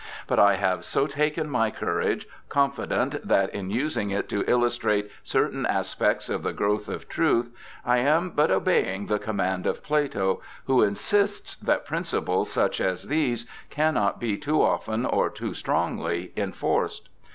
[0.25, 5.63] But I have so taken my courage, confident that in using it to illustrate certain
[5.67, 7.51] aspects of the growth of truth
[7.85, 13.45] I am but obeying the command of Plato, who insists that principles such as these
[13.69, 17.07] cannot be too often or too strongly enforced.